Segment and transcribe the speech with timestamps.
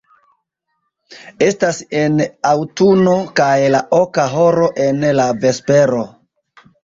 [1.47, 2.15] Estas en
[2.53, 6.01] aŭtuno kaj la oka horo en la vespero.